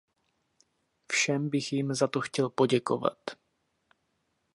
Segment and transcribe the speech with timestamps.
[1.11, 3.17] Všem bych jim za to chtěl poděkovat.